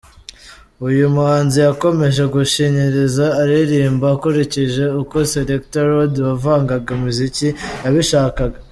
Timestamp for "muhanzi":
1.15-1.57